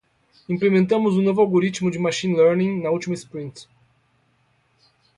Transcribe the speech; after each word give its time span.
Implementamos 0.49 1.13
um 1.15 1.21
novo 1.21 1.41
algoritmo 1.41 1.91
de 1.91 1.99
machine 1.99 2.35
learning 2.35 2.81
na 2.81 2.89
última 2.89 3.13
sprint. 3.13 3.69